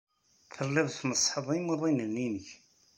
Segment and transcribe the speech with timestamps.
[0.53, 2.47] Telliḍ tneṣṣḥeḍ imuḍinen-nnek.